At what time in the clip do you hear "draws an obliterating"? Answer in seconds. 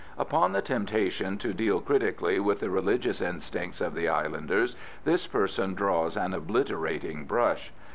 5.75-7.25